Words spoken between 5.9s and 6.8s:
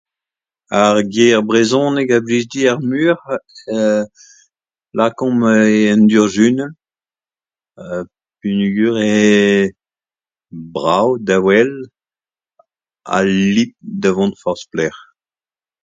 an durzhunell,